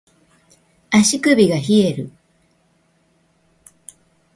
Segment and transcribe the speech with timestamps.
[0.89, 2.11] 足首が冷える